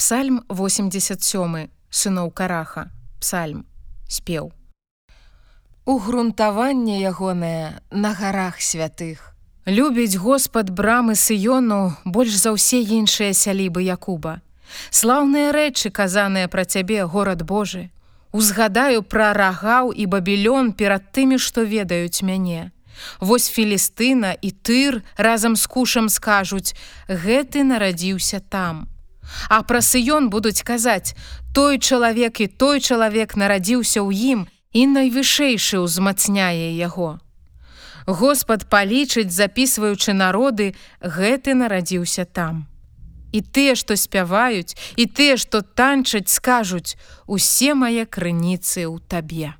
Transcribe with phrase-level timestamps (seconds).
[0.00, 2.88] Псальм 87 сыноў караха
[3.20, 3.66] псальм
[4.08, 4.48] спеў.
[5.84, 9.36] Угрунтаванне ягонае на гарах святых.
[9.68, 14.40] Любіць Господ брамы сыёну больш за ўсе іншыя сялібы Якуба.
[14.88, 17.92] Слаўныя рэчы казаныя пра цябе горад Божы.
[18.32, 22.72] Узгадаю пра рагаў і бабілён перад тымі што ведаюць мяне.
[23.20, 26.72] Вось філістына і тыр разам з кушам скажуць
[27.04, 28.88] гэты нарадзіўся там
[29.48, 31.14] А пра сыён будуць казаць:
[31.54, 34.40] той чалавек і той чалавек нарадзіўся ў ім
[34.72, 37.18] і найвышэйшы ўзмацняе яго.
[38.06, 42.66] Господ палічыць, запісваючы народы, гэты нарадзіўся там.
[43.32, 49.59] І тыя, што спяваюць, і тыя, што танчаць, скажуць: усе мае крыніцы ў табе.